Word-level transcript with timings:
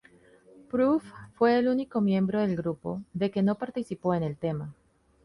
Proof 0.71 1.03
fue 1.35 1.59
el 1.59 1.67
único 1.67 2.01
miembro 2.01 2.39
del 2.41 2.55
grupo 2.55 3.03
de 3.13 3.29
que 3.29 3.43
no 3.43 3.53
participó 3.59 4.15
en 4.15 4.23
el 4.23 4.35
tema. 4.35 4.73